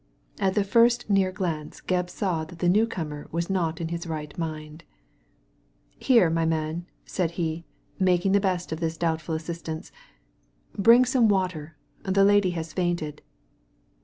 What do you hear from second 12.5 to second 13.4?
has fainted.''